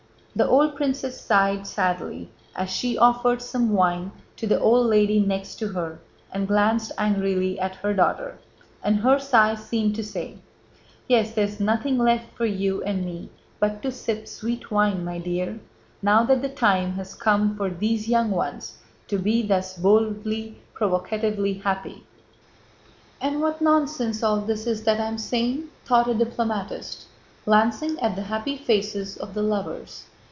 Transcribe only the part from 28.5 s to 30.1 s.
faces of the lovers.